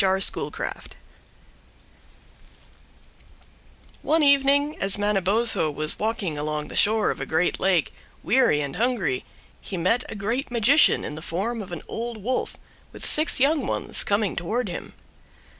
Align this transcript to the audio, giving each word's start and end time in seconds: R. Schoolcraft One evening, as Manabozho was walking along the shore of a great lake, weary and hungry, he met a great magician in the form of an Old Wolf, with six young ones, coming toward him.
R. 0.03 0.19
Schoolcraft 0.19 0.95
One 4.01 4.23
evening, 4.23 4.75
as 4.79 4.97
Manabozho 4.97 5.69
was 5.69 5.99
walking 5.99 6.39
along 6.39 6.69
the 6.69 6.75
shore 6.75 7.11
of 7.11 7.21
a 7.21 7.25
great 7.27 7.59
lake, 7.59 7.93
weary 8.23 8.61
and 8.61 8.77
hungry, 8.77 9.25
he 9.61 9.77
met 9.77 10.03
a 10.09 10.15
great 10.15 10.49
magician 10.49 11.03
in 11.03 11.13
the 11.13 11.21
form 11.21 11.61
of 11.61 11.71
an 11.71 11.83
Old 11.87 12.17
Wolf, 12.23 12.57
with 12.91 13.05
six 13.05 13.39
young 13.39 13.67
ones, 13.67 14.03
coming 14.03 14.35
toward 14.35 14.69
him. 14.69 14.93